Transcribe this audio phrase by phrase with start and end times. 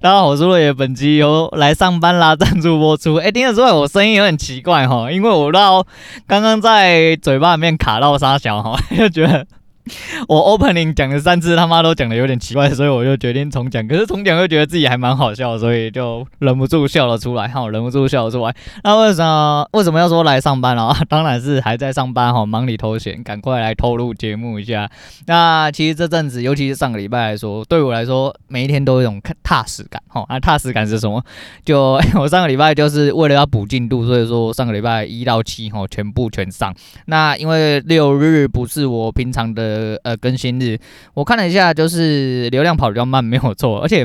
[0.00, 3.16] 大家好，我是洛爷，本集由来上班啦赞助播出。
[3.18, 5.84] 哎、听得出来我声音有点奇怪哈，因为我到
[6.24, 9.44] 刚刚在嘴巴里面卡到沙小哈， 就觉得。
[10.28, 13.86] 我 opening 讲了三次，他妈都讲的有点奇怪，所以我就决定重讲。
[13.86, 17.48] 可是重讲又觉得自己还蛮好笑，所以就忍不住笑了出来。
[17.48, 18.54] 哈，忍不住笑了出来。
[18.84, 20.96] 那为什么为什么要说来上班啊？
[21.08, 24.90] 当然是还在上班哈，忙里偷闲，赶快来透露节目一下。
[25.26, 30.02] 那其实这阵子，尤其是上个礼拜来说，对我来说每一天都有一种踏实感。
[30.08, 31.22] 哈，那，踏实感是什么？
[31.64, 36.74] 就我上个礼拜就是为了要补进度，所以说上个礼拜一到七哈全部全上。
[37.06, 39.77] 那因为六日不是我平常的。
[39.78, 40.78] 呃呃，更新日
[41.14, 43.80] 我看了一下，就是流量跑比较慢，没有错。
[43.80, 44.04] 而且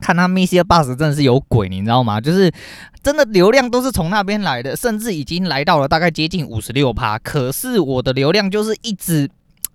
[0.00, 2.20] 看他 Mister Bus 真的是有鬼，你知道吗？
[2.20, 2.52] 就是
[3.02, 7.18] 真的流量都是从那边来的，甚至已经来到了大概接近五十六趴。
[7.18, 9.28] 可是我的流量就是一直。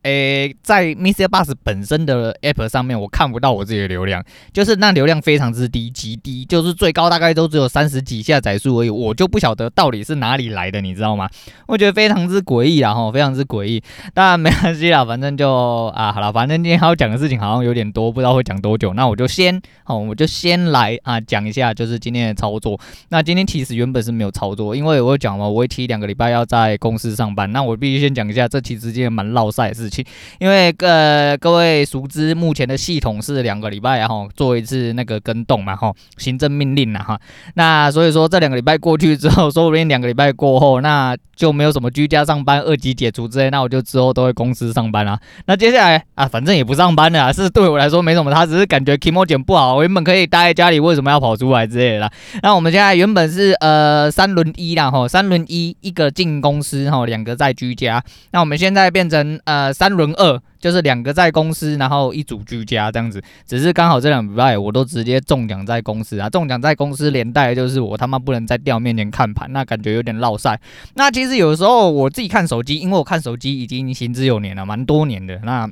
[0.08, 11.30] 诶、在 MixerBox 本身的 App 上面，我看不到我自己的流量，就是那流量非常之低，极低，就是最高大概都只有三十几下载数而已，我就不晓得到底是哪里来的，你知道吗？
[11.68, 13.84] 我觉得非常之诡异啊，哈，非常之诡异。
[14.14, 22.80] 当然没关系啦，反正就啊，好了，反正今天要讲的事情好像有点多，不知道会讲多久，那我就先，好，我就先来啊讲一下，就是今天的操作。
[23.10, 29.97] 那今天其实原本是没有操作，因为我讲嘛，我会提两个礼拜要在公司上班，那我必须先讲一下，这其实件蛮烙赛的事情。
[30.40, 37.20] 因为呃各位熟知，目前的系统是两个礼拜然后做一次那个更动嘛哈，行政命令了哈。
[37.56, 45.20] 那所以说这两个礼拜过去之后，说不定两个礼拜过后，那就没有什么居家上班、二级解除之类，那我就之后都会公司上班啦。
[45.46, 52.12] 那接下来啊，反正也不上班了，是对我来说没什么，他只是感觉 k i m o 不好，我原本可以待在家里，为什么要跑出来之类的。
[52.42, 58.04] 那我们现在原本是呃三轮一啦哈，三轮一一个进公司哈，两个在居家。
[58.32, 60.42] 那我们现在变成呃三轮二。
[60.60, 70.60] 就是两个在公司，然后一组居家这样子，只是刚好这两礼拜我都直接中奖在公司啊，中奖在公司连带就是我他妈不能在电脑面前看盘，那感觉有点落赛。
[70.96, 75.40] 那其实有时候我自己看手机，因为我看手机已经行之有年了，蛮多年的。
[75.44, 75.70] 那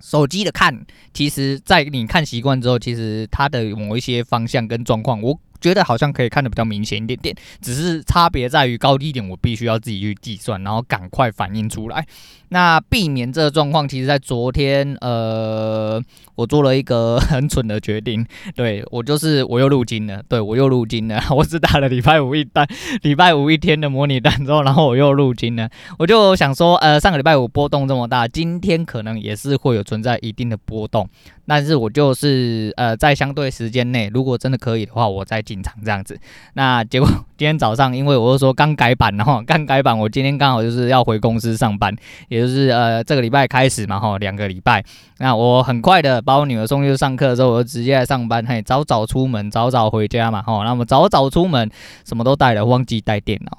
[0.00, 0.74] 手机的看，
[1.12, 5.38] 其实在你看习惯之后，其实它的某一些方向跟状况，我。
[5.60, 12.06] 觉得好像可以看得比较明显一点点，只是差别在于高低点，我必须要自己去计算，然后赶快反应出来。
[12.50, 16.02] 那避免这个状况，其实在昨天，呃，
[16.34, 18.24] 我做了一个很蠢的决定，
[18.56, 21.22] 对，我就是我又入金了，对，我又入金了。
[21.36, 22.66] 我只打了礼拜五一单，
[23.02, 25.68] 礼拜五一天的模拟单之后，然后我又入金了。
[25.98, 31.06] 我就想说，呃，上个礼拜五波动这么大，今天可能也是会有存在一定的波动。
[31.48, 36.20] 但是我就是呃，在相对时间内，如果真的可以的话，我再进场这样子。
[36.52, 41.92] 那结果今天早上，因为我是说刚改版，然后刚改版，我今天刚好就是要回公司上班，
[42.28, 44.84] 也就是呃这个礼拜开始嘛，哈，两个礼拜。
[45.20, 50.62] 那我很快的把我女儿送去上课之后，我就直接来上班，嘿，早早出门，早早回家嘛，哈。
[50.64, 51.70] 那么早早出门，
[52.04, 53.58] 什么都带了，忘记带电脑。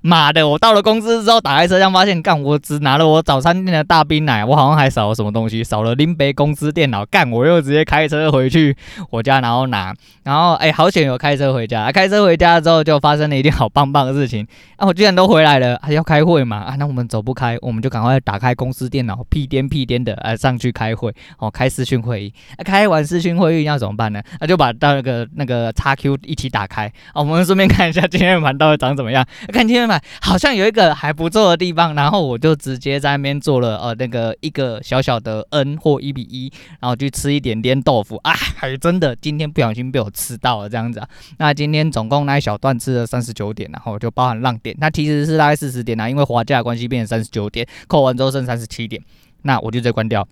[0.00, 0.48] 妈的！
[0.48, 7.04] 我到了公司之后，打开车厢发现，干，我只拿了我早餐店的大冰奶，我好像还少了什么东西，少了林北公司电脑。
[7.04, 8.74] 干，我又直接开车回去
[9.10, 9.94] 我家，然后拿，
[10.24, 11.92] 然后哎、好险有开车回家。
[11.92, 14.46] 开车回家之后，就发生了一件好棒棒的事情。
[14.76, 16.56] 啊，我居然都回来了，还要开会嘛？
[16.58, 21.14] 啊，那我们走不开，我们就赶快打开公司电脑，屁颠屁颠的，呃，上去开会。
[21.38, 22.32] 哦，开视讯会议。
[22.64, 24.22] 开完视讯会议要怎么办呢？
[24.40, 26.86] 那、就把到那个那个叉 Q 一起打开。
[27.12, 29.24] 啊，我们顺便看一下今天盘到底长怎么样。
[29.52, 29.81] 看今天。
[30.20, 41.08] 好像有一个还不错的地方，然后我就直接在那边做了呃那个一个小小的 N 或一比一，然后去吃一点点豆腐啊，还真的今天不小心被我吃到了这样子啊。
[41.38, 49.02] 那今天总共那一小段吃了三十九点，然后就包含浪点，那其实是大概四十点啊，因为滑价关系变成三十九点，扣完之后剩三十七点，
[49.42, 50.26] 那我就直接关掉。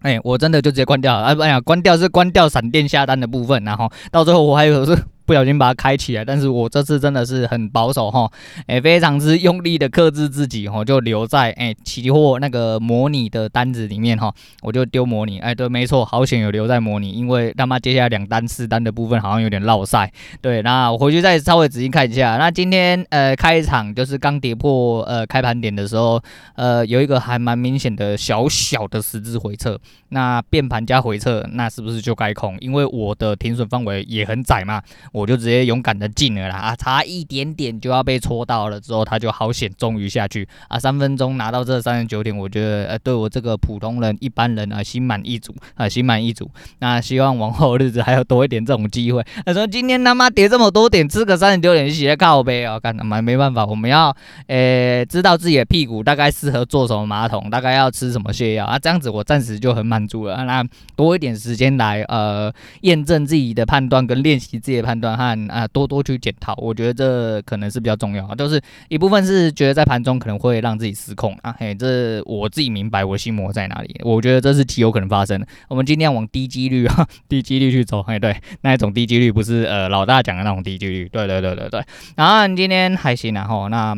[0.00, 1.36] 哎，我真的就直接关掉了啊！
[1.40, 4.96] 哎呀，关掉是关掉闪电下单的部分，然后到最后我还有是。
[5.30, 8.28] 不小心把它开起来，但是我这次真的是很保守哈，
[8.66, 26.20] 哎，非常之用力的克制自己哈，就留在哎期货那个模拟的单子里面哈，我就丢模拟，哎，对，没错，好险有留在模拟，因为他妈接下来两单四单的部分好像有点落赛，对，那我回去再稍微仔细看一下，那今天呃开场就是刚跌破呃开盘点的时候，
[26.56, 29.78] 呃有一个还蛮明显的小小的十字回撤，
[30.08, 32.56] 那变盘加回撤，那是不是就该空？
[32.58, 34.82] 因为我的停损范围也很窄嘛。
[35.12, 46.50] 我我就直接勇敢的进了啦啊，差一点点就要被戳到了，之后他就好险，终于下去啊，三分钟拿到这三十九点，我觉得呃，对我这个普通人、一般人啊，心满意足啊，心满意足。
[46.78, 49.22] 那希望往后日子还有多一点这种机会。
[49.44, 54.14] 他说今天他妈跌这么多点，吃个三十九点就起来靠呗啊，干他妈没办法，我们要
[54.46, 60.44] 呃知道自己的屁股大概适合坐什么马桶，大概要吃什么泻药啊，这样子我暂时就很满足了。
[60.44, 60.64] 那
[60.96, 62.52] 多一点时间来呃
[62.82, 68.34] 验证自己的判断跟练习自己的判断和啊多多去检讨，我觉得这可能是比较重要啊。
[68.34, 75.46] 都是一部分是觉得在盘中可能会让自己失控啊，嘿，这我自己明白我心魔在哪里，我觉得这是极有可能发生的。
[75.68, 81.82] 我们尽量往低几率啊 低几率去走，嘿，对，那一种低几率不是呃老大讲的那种低几率，对对对对对。
[82.16, 83.96] 然后你今天还行然后那。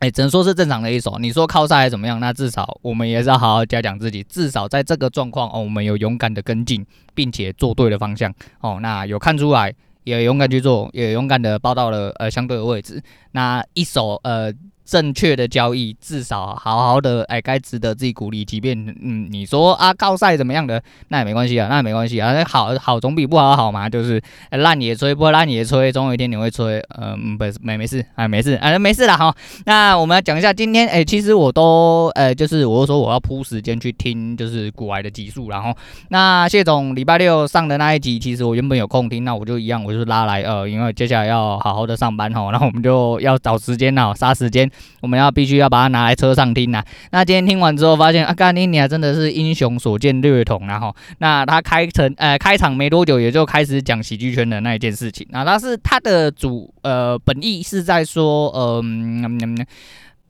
[0.00, 1.18] 哎，只能说是正常的一手。
[1.20, 2.18] 你说靠赛还怎么样？
[2.20, 4.22] 那至少我们也是要好好嘉奖自己。
[4.22, 8.32] 至少在这个状况哦，我们有勇敢的跟进，并且做对了方向
[8.62, 8.78] 哦。
[8.80, 9.74] 那有看出来，
[10.04, 13.02] 也勇敢去做，也勇敢的报到了呃相对的位置。
[13.32, 14.52] 那一手呃。
[14.90, 18.44] 正确的交易，至少好好的，哎，该值得自己鼓励。
[18.44, 22.32] 即便嗯，你说啊，高赛怎么样的，那也没关系啊，那也没关系啊。
[22.32, 24.20] 那好好总比不好好嘛，就是
[24.50, 26.84] 烂也吹，不烂也吹，总有一天你会吹。
[27.00, 29.32] 嗯，不，没没事，哎，没事，哎，没事了哈。
[29.64, 35.72] 那我们来讲一下今天，哎，其实我都，呃，就是我说我要铺时间去听，就是股癌的集数，然后
[36.08, 44.68] 那谢总礼拜六上的那一集，其实我原本有空听，那我就一样，我就拉来，呃，因为接下来要好好的上班哈，然后我们就要找时间呐，杀时间。
[45.00, 55.26] 我们要必须要把它拿来车上听呐、那今天听完之后，发现啊，干你娘真的是英雄所见略同，然后那他开成呃开场没多久，也就开始讲喜剧圈的那一件事情。
[55.30, 59.66] 那他是他的主呃本意是在说，嗯嗯，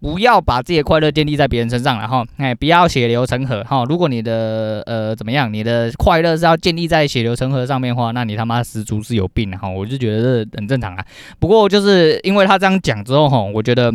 [0.01, 3.85] 不要把自己的快乐建立在别人身上，然后哎，不要血流成河哈。
[3.89, 9.69] 如果你的呃怎么样，你的快乐是要建立在血流成河上面的话，那你他妈十足是有病哈。
[9.69, 11.05] 我就觉得这很正常啊。
[11.39, 13.93] 不过就是因为他这样讲之后哈，我觉得。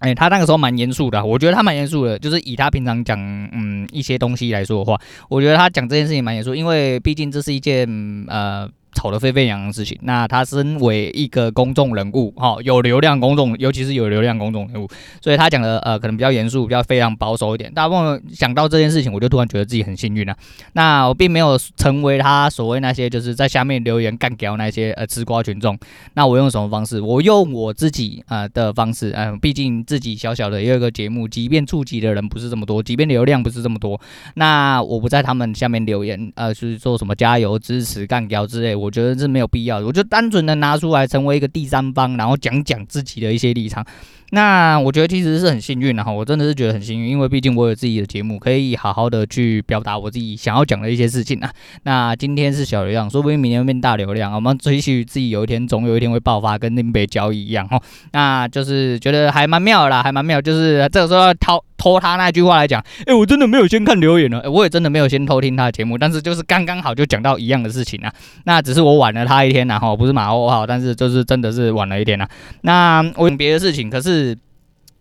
[0.00, 3.18] 哎、他那个时候蛮严肃的，我觉得他蛮严肃的，就是以他平常讲
[3.52, 5.00] 嗯一些东西来说的话，
[5.30, 7.88] 我觉得他讲这件事情蛮严肃，因为毕竟这是一件
[8.28, 8.68] 呃。
[8.92, 14.88] 吵得沸沸扬扬的事情，那他身为一个公众人物，哈，有流量公众，尤其是有流量公众人物，
[15.20, 17.72] 所以他讲的呃，可能比较严肃，比较非常保守一点。
[17.72, 20.36] 大部分想到这件事情，我就突然觉得自己很幸运啊。
[20.72, 25.78] 那我并没有成为他所谓那些就是在下面留言干掉那些呃吃瓜群众。
[26.14, 27.00] 那我用什么方式？
[27.00, 34.00] 我用我自己呃的方式，嗯、毕竟自己小小的有一个节目，即便触及的人不是这么多，即便流量不是这么多，
[34.34, 38.79] 那我不在他们下面留言，呃，就是做什么加油支持干掉之类。
[38.80, 43.84] 我觉得是没有必要的，我就单纯的拿出来成为一个第三方，然后讲讲自己的一些立场。
[44.32, 51.52] 那我觉得其实是很幸运的哈，我真的是觉得很幸运，因为毕竟我有自己的节目，可以好好的去表达我自己想要讲的一些事情啊。
[51.82, 57.80] 那今天是小流量，说不定明天会变大流量，我们追求自己有一天总有一天会爆发，跟林北交易一样哈。
[58.12, 61.60] 那就是觉得还蛮妙啦，还蛮妙，就是这个时候要掏。
[61.80, 68.12] 偷他那句话来讲，哎、我真的没有先看留言了，欸，我也真的没有先偷听他的节目，但是就是刚刚好就讲到一样的事情啊，
[68.44, 72.28] 那只是我晚了他一天呐，哈，不是马后炮，但是就是真的是晚了一天呐，
[72.60, 74.36] 那我有别的事情，可是。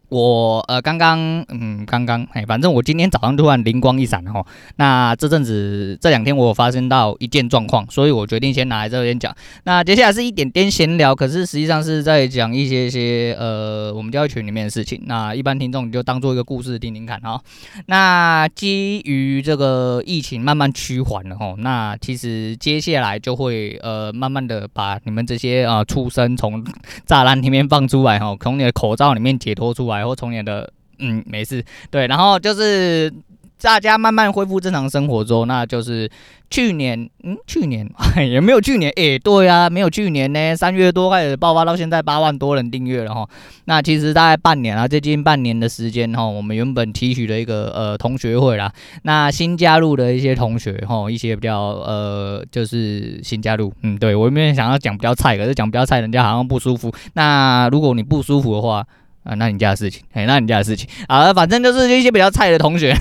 [0.09, 4.43] 我呃刚刚嗯刚刚哎，反正我今天早上突然灵光一闪哈，
[4.77, 9.35] 那这阵子这两天我有发生到一件状况，所以我决定先拿来这边讲。
[9.65, 14.99] 那接下来是一点点闲聊，可是实际上是在讲一些些呃我们交易群里面的事情。
[15.05, 17.39] 那一般听众你就当做一个故事听听看哈。
[17.85, 26.63] 那基于这个疫情慢慢趋缓了哈，那其实接下来就会呃慢慢的把你们这些啊畜生从
[27.07, 29.98] 栅栏里面放出来哈，从你的口罩里面解脱出来。
[29.99, 31.63] 然后从你的嗯没事。
[31.91, 33.13] 对，然后就是
[33.61, 36.09] 大家慢慢恢复正常生活之后，那就是
[36.49, 37.85] 去年嗯去年
[38.17, 43.27] 也没有去年诶，对啊，没有去年呢，三月多开始爆发到现在八万多人订阅了哈，
[43.65, 48.71] 那其实大概半年啊，接近半年的时间哈，我们原本提取的一个呃同学会啦，
[49.03, 58.87] 那新加入的一些同学哈，一些比较呃就是新加入，嗯对，我原本想要讲比较菜，可是讲比较菜，人家好像不舒服，那如果你不舒服的话。
[59.29, 62.97] 啊，那你家的事情，哎，那你家的事情啊，反正就是一些比较菜的同学，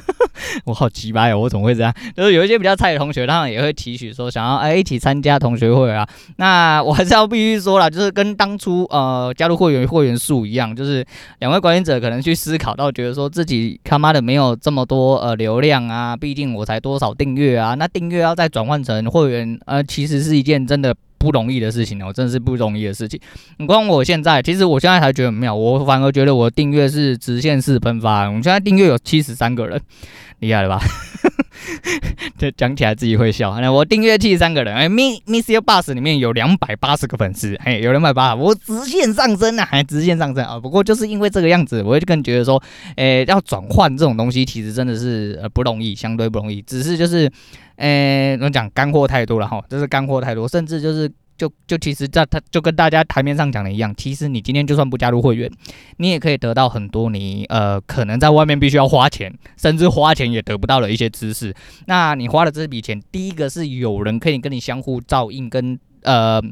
[0.66, 1.94] 我好奇葩哟，我怎么会这样？
[2.14, 6.06] 就是有一些比较菜的同学，他们也会提取说想要哎一起参加同学会啊。
[6.36, 11.02] 那我还是要必须说了，就是跟当初呃加入会员会员数一样，就是
[11.38, 20.94] 两位管理者可能去思考到，觉得说自己他妈的没有这么多呃流量啊，毕竟我才多少订阅啊，那订阅要再转换成会员，呃，其实是一件真的。
[21.20, 23.20] 不容易的事情哦，真的是不容易的事情。
[23.58, 28.26] 你光我现在，其实我现在才觉得很妙，我反而觉得我的订阅是直线式喷发。
[28.26, 29.78] 我们现在订阅有七十三个人，
[30.38, 30.80] 厉害了吧？
[32.38, 33.58] 这讲起来自己会笑。
[33.60, 40.58] 那我订阅七十三个人，哎，Miss Miss Your Bus 里面有两百八十个粉丝，哎，有两百八，我直线上升啊，还直线上升啊。
[40.58, 42.62] 不过就是因为这个样子，我会更觉得说，
[42.96, 46.62] 哎，要转换这种东西，其实真的是呃不容易，相对不容易。
[46.62, 47.30] 只是就是，
[47.76, 51.10] 哎，怎么讲，干货太多了哈，就是干货太多，甚至就是。
[51.40, 55.50] 就就其实，在他就跟大家台面上讲的一样，其实你今天就算不加入会员，
[55.96, 61.54] 你也可以得到很多你呃可能在外面必须要花钱，甚至花钱也得不到的一些知识。
[61.86, 66.42] 那你花了这笔钱，第一个是有人可以跟你相互照应，跟呃。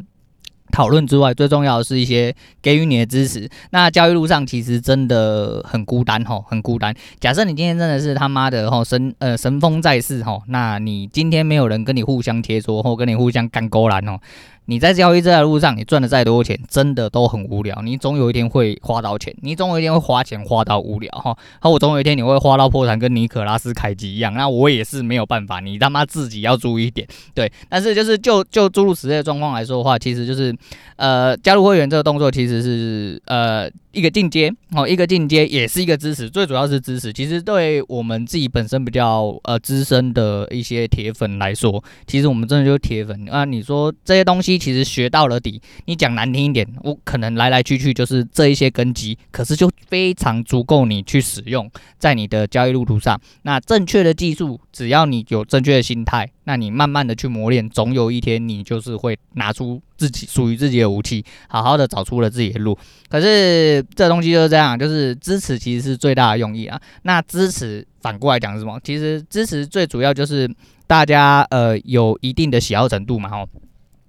[0.71, 3.49] 讨论之外，最重要的是一些给予你的支持。
[3.71, 6.95] 那交易路上其实真的很孤单吼，很孤单。
[7.19, 14.21] 假设你今天真的是他妈的吼神呃神风在世吼，那你今天没有人跟你互相切磋或跟你互相干勾栏哦。
[14.71, 17.81] 你在交易这条路上，你赚的再多钱，真的都很无聊。
[17.83, 21.35] 你总有一天会花到钱，你总有一天会花钱花到无聊哈。
[21.59, 24.35] 好，我总有一天你会花到破产，跟尼可拉斯凯奇一样。
[24.35, 27.09] 那我也是没有办法，你他妈自己要注意一点。
[27.35, 30.55] 对，但是就是就就诸如此类的状况来说的话，其实就是
[30.97, 33.71] 呃加入会员这个动作其实是呃。
[33.91, 37.11] 一个进阶哦，一个进阶也是一个支持，最主要是支持。
[37.13, 43.45] 其实对我们自己本身比较呃资深的一些铁粉来说，其实我们真的就是铁粉啊。
[43.47, 53.21] 你说这些东西其实学到了底，你讲难听一点，我可能来来去去就是这一些根基，可是就非常足够你去使用在你的交易路途上。
[53.43, 56.29] 那正确的技术，只要你有正确的心态。
[56.45, 62.77] 那你慢慢的去磨练，总有一天你就是会拿出自己属于自己的武器，好好的找出了自己的路。
[63.11, 66.81] 可是这东西就是这样，就是支持其实是最大的用意啊。
[67.03, 68.81] 那支持反过来讲是什么？
[68.83, 70.51] 其实支持最主要就是
[70.87, 73.47] 大家呃有一定的喜好程度嘛，吼。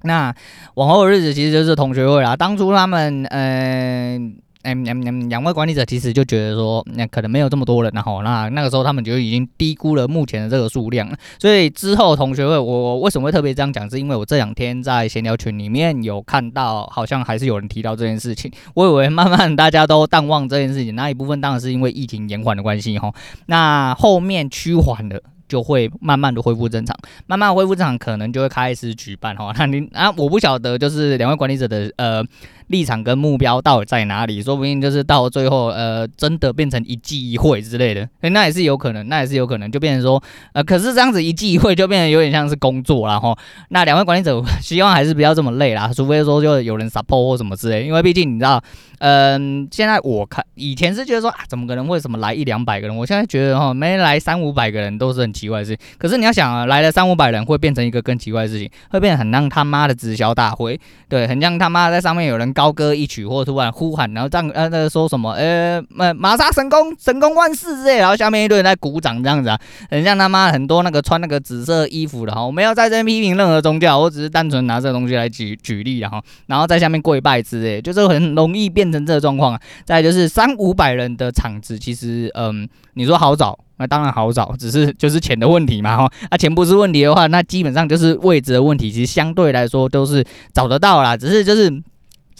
[0.03, 0.33] 那
[0.75, 2.35] 往后的日子其实就是同学会啦。
[2.35, 4.35] 当初他们嗯。
[4.61, 11.09] 呃嗯嗯嗯，两位管理者其实就觉得说，那可能没有这么多人，然后那那个时候他们就已经低估了目前的这个数量。
[11.39, 13.89] 所以之后同学会，我我为什么会特别这样讲？
[13.89, 18.51] 是因为我这两天在闲聊群里面有看到，好像还是有人提到这件事情。
[18.73, 23.13] 我以为慢慢大家都淡忘这件事情，那一部分当然是因为疫情延缓的关系哈。
[23.45, 25.21] 那后面趋缓了。
[25.49, 29.51] 就会慢慢的恢复正常，慢慢恢复正常，可能就会开始举办哈。
[29.57, 32.23] 那你啊，我不晓得，就是两位管理者的呃
[32.69, 34.41] 立场跟目标到底在哪里？
[34.41, 40.21] 说不定就是到最后呃真的变成一季一会之类的，那也是有可能，那也是有可能就变成说
[40.53, 43.37] 呃，可是这样子一季一会就变成有点像是工作了哈。
[43.69, 48.63] 那两位管理者希望还是不要这么累啦，除非说就有人 support 或什么之类，因为毕竟你知道。
[49.01, 52.93] 嗯，现在我看以前是觉得说啊，怎么可能为什么来一两百个人？
[52.93, 55.79] 我现在觉得哈，没来三五百个人都是很奇怪的事情。
[55.97, 69.57] 可是你要想啊，来了三五百人会变成一个更奇怪的事情，会变得很让他妈的直销大会，对，很像他妈在上面有人高歌一曲或突然呼喊，然后这样呃那个说什么呃玛玛莎神功神功万世之类，然后下面一堆人在鼓掌这样子啊，
[69.89, 78.89] 很像他妈很多那个穿那个紫色衣服的哈，我没有在这批评任何宗教，我只是单纯拿这个东西来举举例然后，然后在下面跪拜之类，就是很容易变。
[78.89, 86.11] 成这个状况啊，再就是三五百人的场子，其实嗯，你说好找，那当然好找，只是就是钱的问题嘛哈。
[86.31, 91.15] 啊，钱不是问题的话，那基本上就是位置的问题，其实相对来说都是找得到啦。
[91.15, 91.71] 只是就是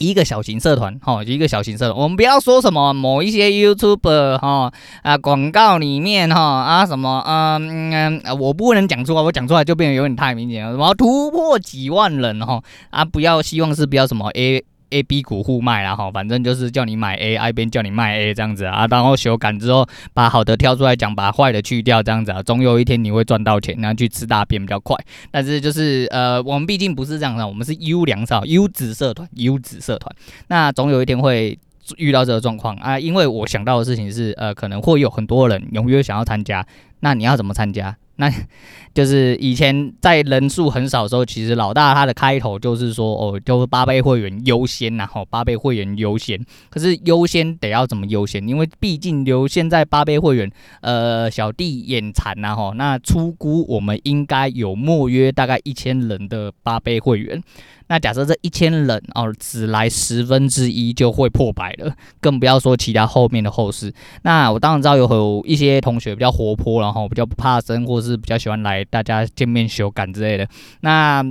[0.00, 10.72] 一个小型社团哈，一个小型社团，我们不要说什么某一些 YouTuber 哈啊广告里面哈啊什么嗯嗯，我不能讲出来，我讲出来就变得有点太明显了。
[10.72, 14.64] 什么突破几万人哈啊，不要希望是不要什么 A。
[14.90, 24.96] A、B 股互卖啦，哈，反正就是叫你买 A，一边叫你卖 A 这样子啊，然后修改之后，把好的挑出来讲，把坏的去掉这样子啊，总有一天你会赚到钱，然后去吃大便比较快。
[25.30, 30.14] 但是就是呃，我们毕竟不是这样的，我们是优良少优质社团，优质社团，
[30.48, 31.58] 那总有一天会
[31.96, 36.64] 遇到这个状况啊，因为我想到的事情是，呃，可能会有很多人踊跃想要参加，
[37.00, 37.96] 那你要怎么参加？
[38.20, 38.30] 那
[38.92, 46.38] 就是以前在人数很少的时候，其实老大他的开头就是说哦，就是八倍会员优先呐，吼，八倍会员优先。
[46.68, 48.46] 可是优先得要怎么优先？
[48.46, 50.50] 因为毕竟留现在八倍会员，
[50.82, 57.40] 呃，小弟眼馋呐，吼，那出估我们应该有莫约大概一千人的八倍会员。
[57.86, 63.92] 那假设这一千人哦，只来十分之一就会破百了，更不要说其他后面的后事。
[64.22, 70.46] 那我当然知道有一些同学比较活泼，然后比较不怕生，或是是比较喜欢来大家见面修改之类的。
[70.80, 71.24] 那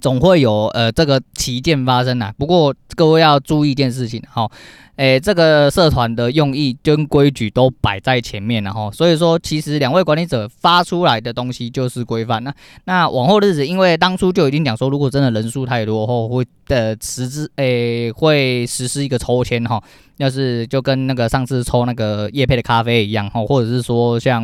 [0.00, 2.34] 总会有呃这个旗舰发生啊。
[2.36, 4.50] 不过各位要注意一件事情，哈。
[4.96, 12.44] 诶、这个社团的用意跟规矩都摆在前面，了哈所以说，其实两位管理者发出来的东西就是规范。
[12.44, 19.82] 那那往后日子，因为当初就已经讲说，如果真的人数太多后，会的实质诶会实施一个抽签哈。
[20.18, 24.42] 要是就跟那个上次抽那个叶配的咖啡一样哈，或者是说像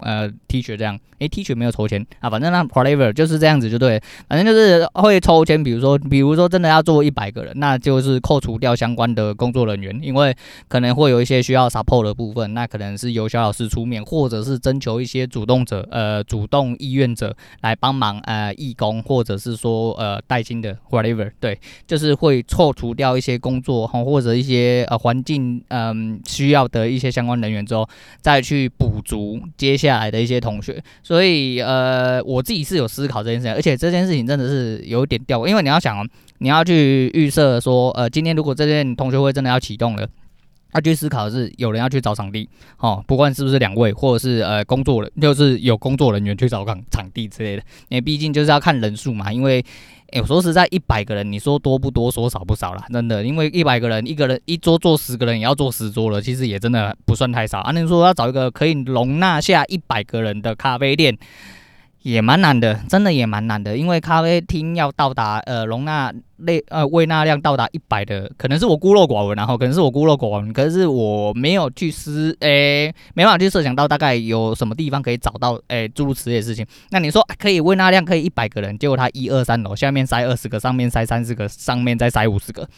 [0.00, 10.34] 呃 T 恤这样，诶 T 恤没有抽签啊，反正那 whatever 就是这样子就对，反正就是会抽签，比如说比如说真的要做一百个人，那就是扣除掉相关的工作人员，因为
[10.68, 27.86] 可能会有一些需要 support 的部分，那可能是由小老师出面，或者是征求一些主动者呃主动意愿者来帮忙呃义工，或者是说呃带薪的 whatever 对，就是会扣除掉一些工作哈或者一些呃环环境嗯需要的一些相关人员之后，
[28.22, 40.08] 再去补足接下来的一些同学，所以呃我自己是有思考这件事情，而且这件事情真的是有点吊，因为你要想哦，你要去预设说呃今天如果这件同学会真的要启动了，
[40.72, 49.62] 要去思考的是有人要去找场地，哦，不管是不是两位，或者是呃工作人，就是有工作人员去找场场地之类的，因为毕竟就是要看人数嘛，因为。
[50.12, 52.10] 哎，我说实在，一百个人，你说多不多？
[52.10, 53.24] 说少不少啦，真的。
[53.24, 57.60] 因为一百个人，一个人一桌坐十个人，也要坐十桌了，其实也真的不算太少。
[57.60, 61.16] 啊，你说要找一个可以容纳下一百个人的咖啡店。
[62.02, 76.66] 也蛮难的，真的也蛮难的，因为咖啡厅要到达呃容纳类呃胃纳量到达一百的，可能是我孤陋寡闻，然后可能是我孤陋寡闻，可是我没有去思，诶、没办法去设想到大概有什么地方可以找到，诶、欸，诸如此类的事情。
[76.90, 82.68] 那你说可以胃纳量可以一百个人，结果他一二三楼下面塞二十个，上面塞三十个，上面再塞五十个。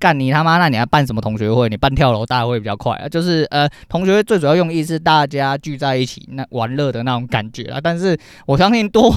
[0.00, 0.56] 干你他妈！
[0.56, 1.68] 那你还办什么同学会？
[1.68, 3.08] 你办跳楼大会比较快啊。
[3.08, 7.78] 就是呃，同学会最主要用意是大家聚在一起那玩乐的那种感觉啊。
[7.80, 9.14] 但是我相信多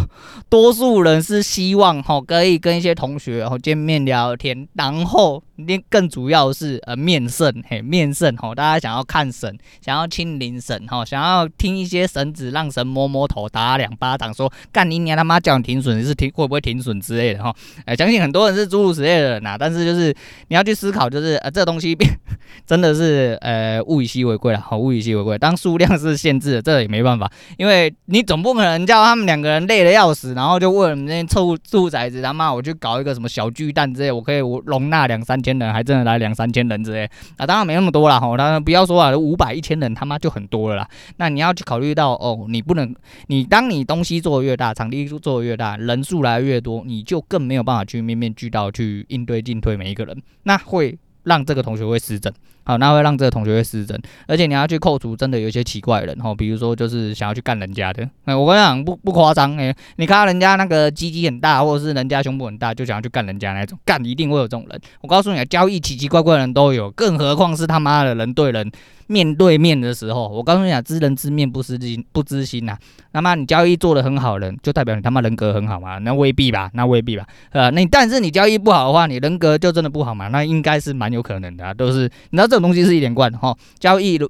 [0.49, 17.55] 多数人是希望哈可以跟一些同学然后见面聊天，然后更更主要是呃面圣嘿面圣吼，大家想要看神，想要亲临神哈，想要听一些神旨，让神摸摸头，打两巴掌，说干你娘他妈叫你停损，你是停会不会停损之类的哈。
[17.85, 20.13] 哎，相信很多人是诸如此类的人呐，但是就是
[20.49, 20.73] 你要去。
[20.83, 22.09] 思考就是呃，这东西变
[22.67, 25.37] 真的是呃物以稀为贵了，好，物以稀为贵。
[25.37, 40.89] 当数量是限制的，这也没办法，因为你总不可能叫他们两个人累得要死，然后就为了那些臭兔崽子，他妈我去搞一个什么小巨蛋之类，我可以容纳两三千人，还真的来两三千人之类啊，当然没那么多了哈，当然不要说啊，五百一千人他妈就很多了啦。
[41.17, 42.93] 那你要去考虑到哦，你不能，
[43.27, 50.59] 你当你东西做的越大，场地做越大，人数来越多，你就更没有办法去面面俱到去应对进退每一个人，那。
[50.73, 52.31] 会让这个同学会失真，
[52.63, 68.71] 好，那会让这个同学会失真，而且你要去扣除真的有一些奇怪人，哈，比如说就是想要去干人家的，那，我跟你讲不不夸张，诶，你看人家那个鸡鸡很大，或者是人家胸部很大，就想要去干人家那种，干一定会有这种人，我告诉你啊，交易奇奇怪怪的人都有，更何况是他妈的人对人。
[69.07, 72.79] 面对面的时候，我告诉你啊，知人知面不知心，不知心呐、啊。
[73.11, 75.97] 那么你交易做得很好人，就代表你他妈人格很好嘛？
[75.99, 77.25] 那未必吧，那未必吧。
[77.51, 80.27] 呃，那但是你交易不好的话，你人格就真的不好嘛？
[80.29, 83.55] 那应该是蛮有可能的、啊，都是你知道这种东西是一连贯的哈。
[83.79, 84.29] 交易如。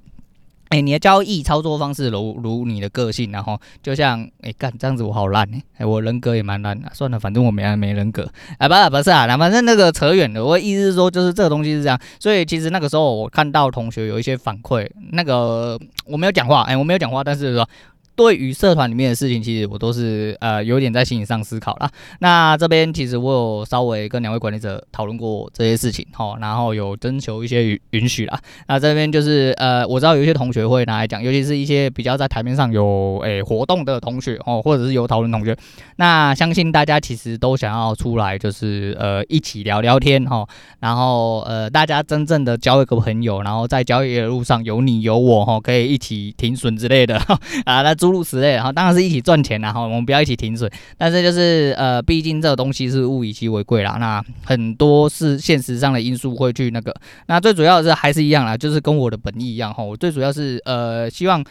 [0.74, 6.90] 哎、你的交易操作方式如如你的个性，然后就像哎干、这样子，我好烂哎、欸，我人格也蛮烂的。
[6.92, 8.28] 算了，反正我没没人格。
[8.58, 10.44] 哎，不不是啊，那反正那个扯远了。
[10.44, 11.96] 我意思是说，就是这个东西是这样。
[12.18, 17.68] 所以其实那个时候我看到同学有一些反馈，那个我没有讲话，哎、我没有讲话，但是说。
[18.16, 21.90] 对于社团里面的事情，其实我都是呃有点在心理上思考啦。
[22.20, 28.38] 那这边其实我有稍微跟两位管理者讨论过这些事情，齁，然后有征求一些允允许啦。
[28.68, 35.56] 那这边就是呃我知道有一些同学会拿来讲，尤其是一些比较在台面上有诶、活动的同学哦，或者是有讨论同学，
[35.96, 40.46] 那相信大家其实都想要出来，就是呃一起聊聊天齁，
[40.78, 47.16] 然后呃大家真正的交一个朋友，然后在交易的路上有你有我哈，可以一起停损之类的
[47.64, 47.92] 啊那。
[48.04, 50.70] 诸如此类，然后当然是一起赚钱，啦，哈我们不要一起停损。
[50.98, 56.94] 但是就是呃，毕竟这个东西是物以稀为贵啦，那很多是现实上的因素会去那个。
[57.28, 59.82] 那最主要的是还是一样啦，就是跟我的本意一样哈。
[59.82, 61.42] 我最主要是呃，希望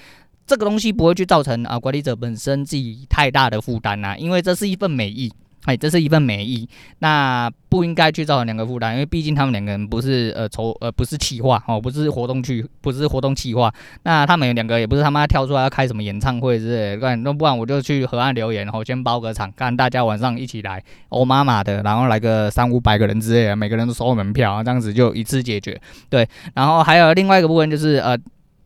[0.46, 5.34] 这个东西不会去造成啊管理者本身自己太大的负担呐，因为这是一份美意。
[5.66, 6.68] 哎，这是一份美意，
[7.00, 13.74] 那不应该去造成两个负担，因为毕竟他们两个人不是呃筹呃不是企划哦，不是活动去，不是活动企划，
[14.04, 25.80] 那他们两个也不是他妈跳出来要开什么演唱会之类的，那不然我就去河岸留言，然后先包个场，看大家晚上一起来，欧妈妈的，然后来个三五百个人之类的，每个人都收门票，这样子就一次解决。
[26.10, 28.18] 对，然后还有另外一个部分就是呃。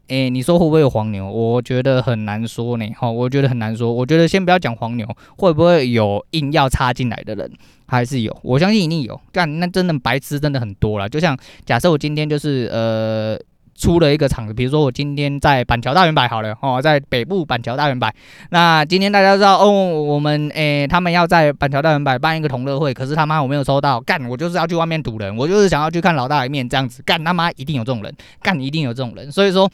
[0.07, 1.29] 诶，你说会不会有黄牛？
[1.29, 2.87] 我觉得很难说呢。
[2.97, 3.93] 哈，我觉得很难说。
[3.93, 7.51] 我觉得先不要讲黄牛，会不会有硬要插进来的人？
[7.85, 9.19] 还是有，我相信一定有。
[9.31, 11.07] 干，那真的白痴真的很多了。
[11.07, 13.39] 就像假设我今天就是呃。
[13.77, 18.13] 出了一个场子，比如说我今天在板桥大圆摆好了哦，在北部板桥大圆摆。
[18.49, 29.31] 那今天大家知道哦，我们诶、他们要在板桥大圆摆办一个同乐会，可是他妈我没有收到，干我就是要去外面堵人，我就是想要去看老大一面这样子，干他妈一定有这种人，干一定有这种人。
[29.31, 29.71] 所以说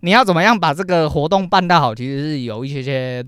[0.00, 3.24] 你要怎么样把这个活动办到好，其实是有一些些。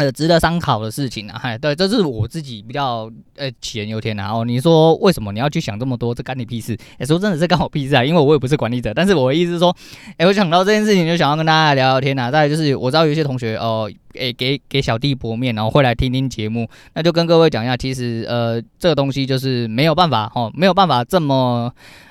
[0.00, 4.32] 呃，值得参考的事情啊，嗨，对，这是我自己比较呃杞人忧天啊。
[4.32, 6.14] 哦，你说为什么你要去想这么多？
[6.14, 6.74] 这干你屁事？
[6.96, 8.94] 哎，说真的是干我屁事啊，因为我也不是管理者。
[8.94, 9.76] 但是我的意思是说，
[10.16, 12.30] 哎，我想到这件事情就想要跟大家聊聊天啊。
[12.30, 21.70] 再就是我知道有一些同学哦，哎，给给小弟薄面，然后会来听听节目，那就跟各位讲一下，其实呃，这个东西就是没有办法哦，没有办法这么。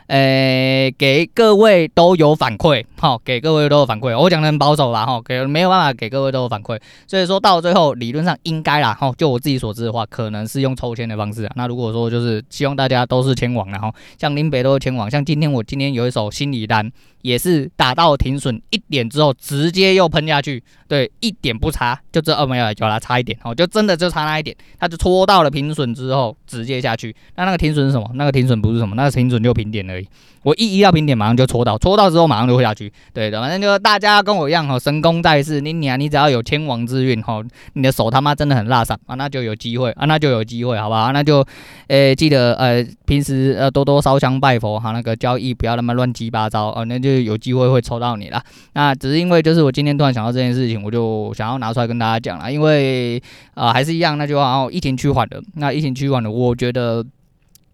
[0.09, 4.17] 诶、给各位都有反馈，哈，给各位都有反馈。
[4.17, 11.51] 我讲的很保守啦，哈，给没有办法给各位都有反馈，所以说到最后理论上应该啦，哈，就我自己所知的话，可能是用抽签的方式啊。
[11.55, 16.91] 那如果说就是希望大家都是签王，然后像林北都是签王，像今天我今天有一手心理单。
[17.21, 27.13] 也是打到停损一点之后，直接又喷下去，对，一点不差，就这二没有，就它差一点哦，就真的就差那一点，它就戳到了停损之后，直接下去。
[27.35, 28.09] 那那个停损是什么？
[28.13, 29.98] 那个停损不是什么，那个停损就平点而已。
[30.43, 32.91] 我一一到平点，马上就戳到，戳到之后马上就会下去。
[33.13, 41.11] 对的，反正就大家跟我一样哈，神功在世，你你啊，你只要有天王之运哈，你的手他妈真的很辣嗓啊，那就有机会啊，那就有机会，好不好？
[41.11, 41.45] 那就，
[41.89, 47.19] 诶、记得呃，平时呃多多烧香拜佛哈，那个交易不要那么乱七八糟啊，那就。
[47.19, 48.41] 有机会会抽到你了，
[48.73, 53.21] 那只是因为就是我今天突然想到这件事情，我就想要拿出来跟大家讲了，因为
[53.55, 57.05] 啊、还是一样，那就好疫情趋缓了，那疫情趋缓了，我觉得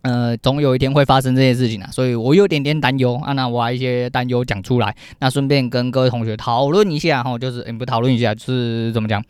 [0.05, 9.23] 呃总有一天会发生这些事情啊，所以我有点点担忧啊，那我把一些担忧讲出来，那顺便跟各位同学讨论一下哈，就是、欸、不讨论一下，就是怎么讲？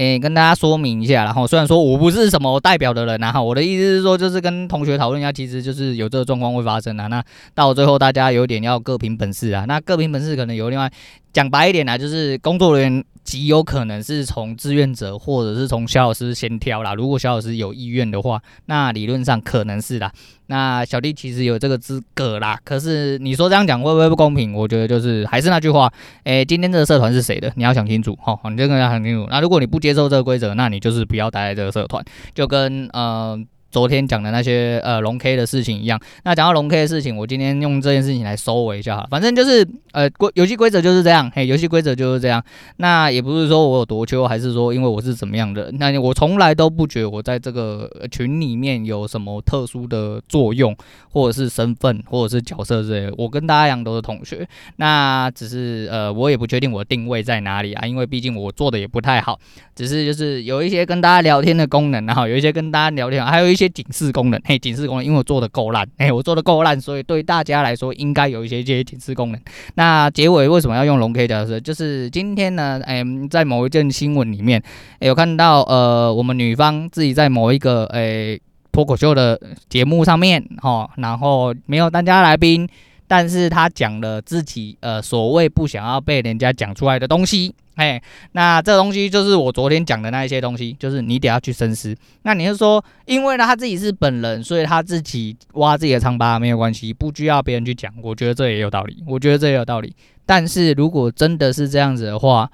[0.00, 7.06] 诶、跟大家说明一下，然后虽然说我不是什么代表的人，然后我的意思是说，就是跟同学讨论一下，其实就是有这个状况会发生啊。
[7.08, 7.22] 那
[7.54, 9.66] 到最后大家有点要各凭本事啊。
[9.68, 10.90] 那各凭本事可能有另外
[11.34, 16.94] 讲白一点呢，就是工作人员极有可能是从志愿者或者是从小老师先挑啦。
[16.94, 20.10] 如果小老师有意愿的话，那理论上可能是啦。
[20.46, 22.58] 那小弟其实有这个资格啦。
[22.64, 24.52] 可是你说这样讲会不会不公平？
[24.52, 25.92] 我觉得就是还是那句话，
[26.24, 27.52] 诶、今天这个社团是谁的？
[27.54, 29.28] 你要想清楚，好，你这个要想清楚。
[29.30, 36.00] 那如果你不接接受这个规则，那你就是不要待在这个社团，就跟嗯昨天讲的那些呃龙 K 的事情一样。
[36.24, 39.06] 那讲到龙 K 的事情，我今天用这件事情来收尾一下哈。
[39.10, 42.42] 反正就是呃规游戏规则就是这样，嘿，游戏规则就是这样。
[42.76, 45.70] 那也不是说我有多秋，还是说因为我是怎么样的？
[45.72, 50.76] 那我从来都不觉得我在这个群里面有什么特殊的作用，
[51.12, 53.14] 或者是身份，或者是角色之类的。
[53.16, 59.38] 我跟大家一样都是同学，那只是呃我也不确定我的定位在哪里啊，因为毕竟我做的也不太好。
[59.74, 64.40] 只是就是有一些跟大家聊天的功能，然后有一些跟大家聊天，还有一些警示功能。
[64.44, 69.40] 嘿，警示功能，因为我做的够烂，嘿，我做的够烂，所以对大家来说应该有一些这些警示功能。
[69.74, 71.60] 那结尾为什么要用龙 K 角色？
[71.60, 74.62] 就是今天呢，哎，在某一件新闻里面，
[75.00, 78.38] 有看到呃，我们女方自己在某一个哎
[78.72, 82.68] 脱口秀的节目上面，哈，然后没有当家来宾，
[83.06, 87.54] 但是他讲了自己呃所谓不想要被人家讲出来的东西。
[87.80, 91.96] 哎，那这东西就是我昨天讲的那一些东西，就是你得要去深思。
[92.24, 97.90] 那你是说，因为呢他自己是本人，所以他自己挖自己的疮疤没有关系，不需要别人去讲。
[98.02, 99.96] 我觉得这也有道理，我觉得这也有道理。
[100.26, 102.50] 但是如果真的是这样子的话，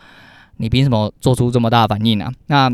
[0.58, 2.30] 你凭什么做出这么大反应呢？
[2.46, 2.70] 那？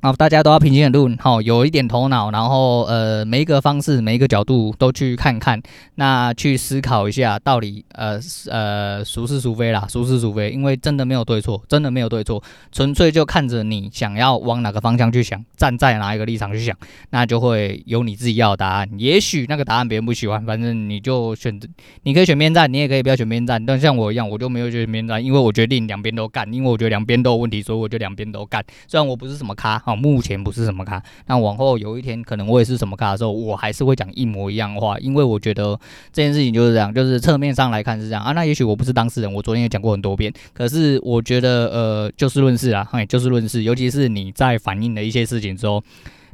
[0.00, 5.60] 啊，大家都要平心而论，好，有一点头脑，然后呃，每一个方式、每一个角度都去看看，
[5.96, 16.74] 那去思考一下，到底呃呃孰是孰非啦，孰是孰非，因为真的没有对错，真的没有对错，纯粹就看着你想要往哪个方向去想，站在哪一个立场去想，
[17.10, 18.88] 那就会有你自己要的答案。
[18.96, 21.68] 也许那个答案别人不喜欢，反正你就选择，
[22.04, 23.66] 你可以选边站，你也可以不要选边站。
[23.66, 28.64] 但像我一样，我就没有选边站，因为我决定两边都干，因为我觉得两边都有问题，所以我就两边都干。
[28.88, 29.78] 虽然我不是什么咖。
[29.96, 35.78] 目前不是什么卡，那往后有一天可能我也是什么卡的时候，我还是会讲一模一样的话，因为我觉得
[36.12, 38.32] 这件事情就是这样，就是侧面上来看是这样啊。
[38.32, 45.82] 那也许我不是当事人，我昨天也讲过很多遍，可是我觉得呃，就事论事啊，嘿，就事论事，尤其是你在反映的一些事情之后。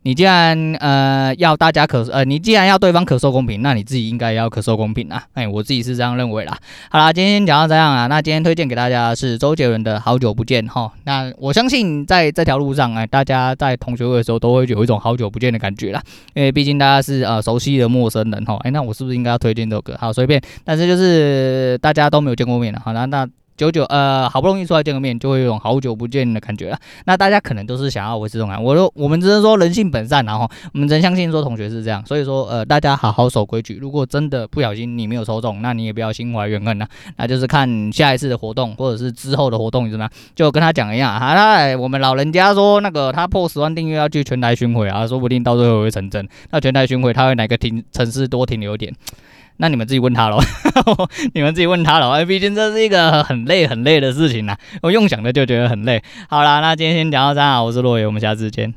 [0.07, 5.21] 你既然呃要大家可呃，你既然要对方可受公平，那你自己应该要可受公平啊！
[5.35, 6.57] 哎，我自己是这样认为啦。
[6.89, 10.93] 好啦，今天讲到这样啊，那今天推荐给大家的是周杰伦的《好久不见》哈。
[11.03, 16.01] 那我相信在这条路上，哎，大家在同学会的时候都会有一种好久不见的感觉啦，
[16.35, 18.57] 因为毕竟大家是呃熟悉的陌生人哈。
[18.61, 19.97] 哎，那我是不是应该要推荐这首歌？
[20.01, 23.29] 好，随便，但是就是大家都没有见过面了，好，啦那。
[23.57, 26.79] 久久呃好不容易出来见个面，就会有种好久不见的感觉了。
[27.07, 33.79] 那大家可能都是想要维持这种感，我说我们只是说人性本善，然后我们真相信说同学是这样，所以说呃大家好好守规矩。
[33.81, 46.29] 如果真的不小心你没有抽中，那你也不要心怀怨恨呐，那就是看下一次的活动或者是之后的活动怎么样，就跟他讲一样，好啦，我们老人家说那个他破十万订阅要去全台巡回啊，说不定到最后会成真。
[46.51, 48.93] 那全台巡回他会哪个停城市多停留点？
[49.59, 50.39] 那你们自己问他喽，
[51.35, 56.03] 你们自己问他喽，毕竟这是一个很累很累的事情呐，我用想的就觉得很累。
[56.29, 58.75] 好啦，那今天先讲到这，我是洛爷，我们下次见。